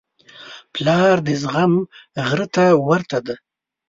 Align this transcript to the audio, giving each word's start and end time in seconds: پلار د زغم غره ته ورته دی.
پلار 0.73 1.15
د 1.27 1.29
زغم 1.41 1.73
غره 2.27 2.47
ته 2.55 2.65
ورته 2.87 3.17
دی. 3.25 3.35